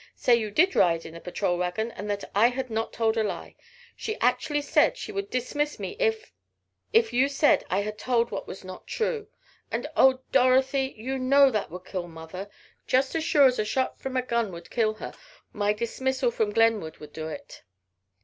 Say 0.15 0.35
you 0.35 0.49
did 0.49 0.75
ride 0.75 1.05
in 1.05 1.13
the 1.13 1.19
patrol 1.21 1.59
wagon 1.59 1.91
and 1.91 2.09
that 2.09 2.23
I 2.33 2.47
had 2.47 2.71
not 2.71 2.91
told 2.91 3.17
a 3.17 3.23
lie. 3.23 3.55
She 3.95 4.19
actually 4.19 4.63
said 4.63 4.97
she 4.97 5.11
would 5.11 5.29
dismiss 5.29 5.77
me 5.79 5.95
if 5.99 6.33
if 6.91 7.13
you 7.13 7.27
said 7.29 7.63
I 7.69 7.81
had 7.81 7.99
told 7.99 8.31
what 8.31 8.47
was 8.47 8.63
not 8.63 8.87
true. 8.87 9.27
And 9.69 9.85
oh, 9.95 10.23
Dorothy! 10.31 10.95
You 10.97 11.19
know 11.19 11.51
that 11.51 11.69
would 11.69 11.85
kill 11.85 12.07
mother! 12.07 12.49
Just 12.87 13.13
as 13.13 13.23
sure 13.23 13.45
as 13.45 13.59
a 13.59 13.63
shot 13.63 13.99
from 13.99 14.17
a 14.17 14.23
gun 14.23 14.51
would 14.53 14.71
kill 14.71 14.95
her, 14.95 15.13
my 15.53 15.71
dismissal 15.71 16.31
from 16.31 16.49
Glenwood 16.51 16.97
would 16.97 17.13
do 17.13 17.27
it!" 17.27 17.61